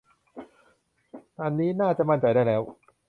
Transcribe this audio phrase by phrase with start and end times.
[1.41, 2.61] อันนี้น่าจะมั่นใจได้แล้ว